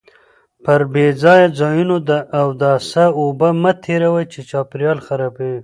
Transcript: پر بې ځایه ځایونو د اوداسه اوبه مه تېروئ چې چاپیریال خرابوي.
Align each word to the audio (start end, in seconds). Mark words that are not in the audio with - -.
پر 0.63 0.81
بې 0.93 1.05
ځایه 1.21 1.47
ځایونو 1.59 1.95
د 2.09 2.11
اوداسه 2.41 3.03
اوبه 3.19 3.49
مه 3.61 3.71
تېروئ 3.83 4.25
چې 4.33 4.39
چاپیریال 4.49 4.99
خرابوي. 5.07 5.59